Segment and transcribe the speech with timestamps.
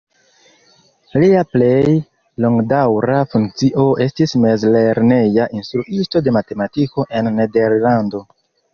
[1.23, 1.93] Lia plej
[2.47, 8.29] longdaŭra funkcio estis mezlerneja instruisto de matematiko en Nederlando.